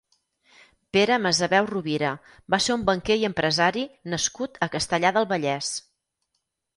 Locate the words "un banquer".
2.77-3.17